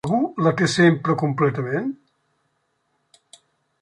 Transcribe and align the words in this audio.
Algú 0.05 0.19
la 0.45 0.53
té 0.61 0.69
sempre 0.75 1.15
completament? 1.23 1.91